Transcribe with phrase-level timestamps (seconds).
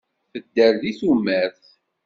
[0.31, 1.63] Tedder deg tumert.